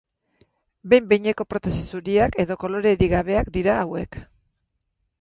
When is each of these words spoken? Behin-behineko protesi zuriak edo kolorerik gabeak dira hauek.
Behin-behineko 0.93 1.47
protesi 1.55 1.85
zuriak 1.93 2.39
edo 2.47 2.59
kolorerik 2.65 3.15
gabeak 3.15 3.55
dira 3.59 3.81
hauek. 3.85 4.23